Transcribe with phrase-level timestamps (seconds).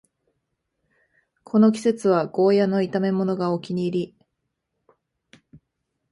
[1.43, 5.51] この季節はゴーヤの炒めものがお気に入り